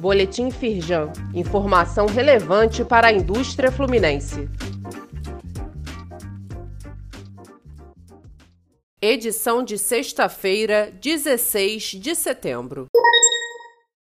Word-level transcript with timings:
Boletim 0.00 0.50
Firjan. 0.50 1.12
Informação 1.34 2.06
relevante 2.06 2.82
para 2.82 3.08
a 3.08 3.12
indústria 3.12 3.70
fluminense. 3.70 4.48
Edição 9.02 9.62
de 9.62 9.76
sexta-feira, 9.76 10.90
16 11.02 11.82
de 12.00 12.14
setembro. 12.14 12.86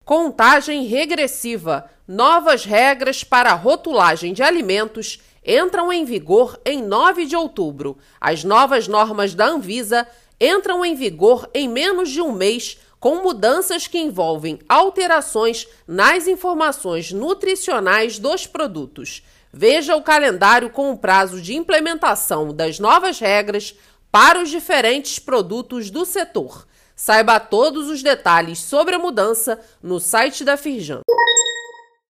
Contagem 0.04 0.84
regressiva. 0.84 1.90
Novas 2.06 2.64
regras 2.64 3.24
para 3.24 3.52
rotulagem 3.54 4.32
de 4.32 4.42
alimentos 4.42 5.20
entram 5.44 5.92
em 5.92 6.04
vigor 6.04 6.60
em 6.64 6.80
9 6.80 7.26
de 7.26 7.34
outubro. 7.34 7.98
As 8.20 8.44
novas 8.44 8.86
normas 8.86 9.34
da 9.34 9.46
Anvisa 9.46 10.06
entram 10.40 10.84
em 10.84 10.94
vigor 10.94 11.50
em 11.52 11.68
menos 11.68 12.10
de 12.10 12.20
um 12.20 12.30
mês 12.30 12.78
com 13.00 13.22
mudanças 13.22 13.86
que 13.86 13.98
envolvem 13.98 14.58
alterações 14.68 15.66
nas 15.86 16.26
informações 16.26 17.12
nutricionais 17.12 18.18
dos 18.18 18.46
produtos. 18.46 19.22
Veja 19.52 19.96
o 19.96 20.02
calendário 20.02 20.70
com 20.70 20.90
o 20.92 20.98
prazo 20.98 21.40
de 21.40 21.56
implementação 21.56 22.52
das 22.52 22.78
novas 22.78 23.18
regras 23.18 23.74
para 24.10 24.42
os 24.42 24.50
diferentes 24.50 25.18
produtos 25.18 25.90
do 25.90 26.04
setor. 26.04 26.66
Saiba 26.94 27.38
todos 27.38 27.88
os 27.88 28.02
detalhes 28.02 28.58
sobre 28.58 28.96
a 28.96 28.98
mudança 28.98 29.60
no 29.82 30.00
site 30.00 30.44
da 30.44 30.56
Firjan. 30.56 31.00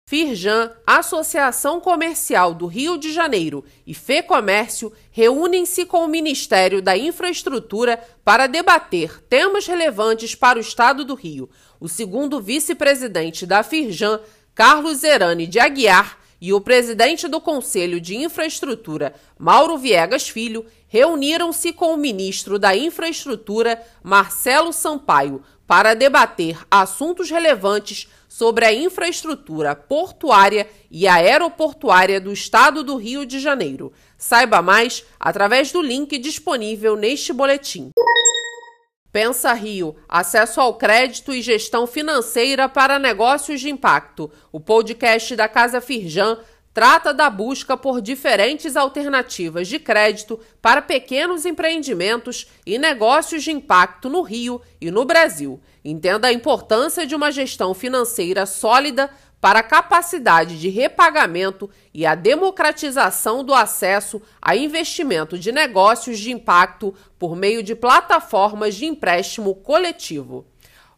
Firjan, 0.09 0.73
Associação 0.87 1.83
Comercial 1.83 2.55
do 2.55 2.65
Rio 2.65 2.97
de 2.97 3.12
Janeiro 3.12 3.62
e 3.87 3.93
FEComércio 3.93 4.91
reúnem-se 5.11 5.84
com 5.84 5.98
o 5.98 6.09
Ministério 6.09 6.81
da 6.81 6.97
Infraestrutura 6.97 8.03
para 8.25 8.47
debater 8.47 9.23
temas 9.25 9.67
relevantes 9.67 10.34
para 10.34 10.57
o 10.57 10.62
Estado 10.62 11.05
do 11.05 11.15
Rio. 11.15 11.51
O 11.79 11.91
segundo 11.91 12.41
vice-presidente 12.41 13.45
da 13.45 13.62
Firjan, 13.62 14.19
Carlos 14.55 15.01
Zerani 15.01 15.47
de 15.47 15.61
Aguiar, 15.61 16.19
e 16.41 16.53
o 16.53 16.61
presidente 16.61 17.27
do 17.27 17.41
Conselho 17.41 18.00
de 18.00 18.17
Infraestrutura, 18.17 19.12
Mauro 19.37 19.77
Viegas 19.77 20.28
Filho, 20.28 20.65
reuniram-se 20.87 21.72
com 21.72 21.93
o 21.93 21.97
ministro 21.97 22.59
da 22.59 22.77
Infraestrutura, 22.77 23.84
Marcelo 24.03 24.72
Sampaio, 24.72 25.43
para 25.69 25.92
debater 25.92 26.58
assuntos 26.70 27.30
relevantes 27.30 28.08
sobre 28.27 28.64
a 28.64 28.72
infraestrutura 28.72 29.77
portuária 29.77 30.66
e 30.91 31.06
aeroportuária 31.06 32.19
do 32.19 32.33
estado 32.33 32.83
do 32.83 32.97
Rio 32.97 33.27
de 33.27 33.38
Janeiro. 33.38 33.92
Saiba 34.16 34.62
mais 34.62 35.05
através 35.20 35.70
do 35.70 35.83
link 35.83 36.16
disponível 36.16 36.97
neste 36.97 37.34
boletim. 37.34 37.91
Pensa 39.12 39.52
Rio, 39.52 39.94
acesso 40.08 40.58
ao 40.58 40.75
crédito 40.75 41.34
e 41.34 41.42
gestão 41.42 41.86
financeira 41.86 42.66
para 42.66 42.98
negócios 42.98 43.60
de 43.60 43.69
impacto. 43.69 44.30
O 44.50 44.58
podcast 44.58 45.36
da 45.36 45.48
Casa 45.48 45.82
Firjan 45.82 46.38
trata 46.72 47.12
da 47.12 47.28
busca 47.28 47.77
por 47.77 48.00
diferentes 48.00 48.77
alternativas 48.77 49.69
de 49.69 49.78
crédito 49.78 50.38
para 50.62 50.83
pequenos 50.83 51.44
empreendimentos 51.44 52.47
e 52.64 52.78
negócios 52.78 53.42
de 53.42 53.50
impacto 53.50 54.08
no 54.08 54.22
Rio 54.22 54.60
e 54.80 54.91
no 54.91 55.05
Brasil. 55.05 55.60
Entenda 55.84 56.28
a 56.28 56.33
importância 56.33 57.06
de 57.06 57.14
uma 57.14 57.33
gestão 57.33 57.75
financeira 57.75 58.47
sólida 58.47 59.10
para 59.41 59.60
a 59.60 59.62
capacidade 59.62 60.58
de 60.58 60.69
repagamento 60.69 61.70
e 61.94 62.05
a 62.05 62.14
democratização 62.14 63.44
do 63.44 63.55
acesso 63.55 64.20
a 64.42 64.56
investimento 64.56 65.38
de 65.38 65.53
negócios 65.53 66.19
de 66.19 66.32
impacto 66.32 66.94
por 67.19 67.36
meio 67.36 67.62
de 67.62 67.75
plataformas 67.75 68.75
de 68.75 68.86
empréstimo 68.86 69.55
coletivo. 69.55 70.47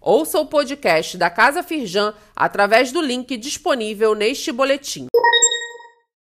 Ouça 0.01 0.41
o 0.41 0.47
podcast 0.47 1.19
da 1.19 1.29
Casa 1.29 1.63
Firjan 1.63 2.15
através 2.35 2.91
do 2.91 3.03
link 3.03 3.37
disponível 3.37 4.15
neste 4.15 4.51
boletim. 4.51 5.10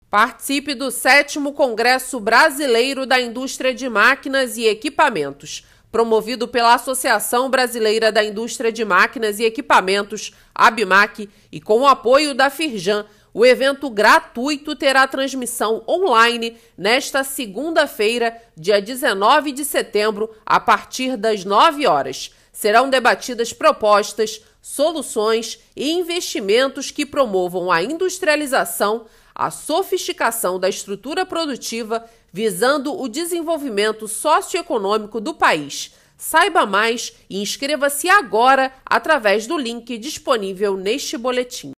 Participe 0.10 0.74
do 0.74 0.90
sétimo 0.90 1.54
Congresso 1.54 2.20
Brasileiro 2.20 3.06
da 3.06 3.22
Indústria 3.22 3.76
de 3.76 3.88
Máquinas 3.88 4.58
e 4.58 4.66
Equipamentos, 4.66 5.64
promovido 5.92 6.48
pela 6.48 6.74
Associação 6.74 7.48
Brasileira 7.48 8.12
da 8.12 8.24
Indústria 8.24 8.72
de 8.72 8.84
Máquinas 8.84 9.38
e 9.38 9.46
Equipamentos, 9.46 10.34
ABMAC, 10.56 11.30
e 11.52 11.62
com 11.62 11.82
o 11.82 11.88
apoio 11.88 12.34
da 12.34 12.50
Firjan. 12.50 13.06
O 13.32 13.46
evento 13.46 13.88
gratuito 13.88 14.76
terá 14.76 15.06
transmissão 15.06 15.84
online 15.88 16.58
nesta 16.76 17.24
segunda-feira, 17.24 18.36
dia 18.58 18.82
19 18.82 19.52
de 19.52 19.64
setembro, 19.64 20.28
a 20.44 20.60
partir 20.60 21.16
das 21.18 21.46
9 21.46 21.86
horas. 21.86 22.34
Serão 22.52 22.90
debatidas 22.90 23.54
propostas, 23.54 24.42
soluções 24.60 25.60
e 25.76 25.92
investimentos 25.92 26.90
que 26.90 27.06
promovam 27.06 27.72
a 27.72 27.84
industrialização 27.84 29.06
a 29.40 29.50
sofisticação 29.50 30.60
da 30.60 30.68
estrutura 30.68 31.26
produtiva 31.26 32.04
visando 32.32 32.96
o 33.00 33.08
desenvolvimento 33.08 34.06
socioeconômico 34.06 35.22
do 35.22 35.34
país. 35.34 35.94
Saiba 36.18 36.66
mais 36.66 37.14
e 37.30 37.42
inscreva-se 37.42 38.10
agora 38.10 38.74
através 38.86 39.48
do 39.48 39.58
link 39.58 39.98
disponível 39.98 40.76
neste 40.76 41.18
boletim. 41.18 41.72